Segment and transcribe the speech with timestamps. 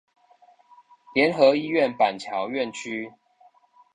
[1.13, 3.13] 聯合醫院板橋院區